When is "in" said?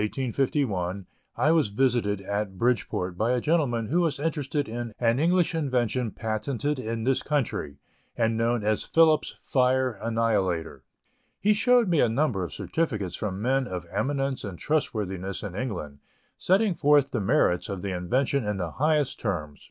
0.17-0.29, 4.67-4.93, 6.79-7.03, 15.43-15.53, 18.43-18.57